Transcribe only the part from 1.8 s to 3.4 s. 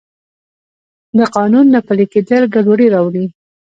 پلی کیدل ګډوډي راوړي.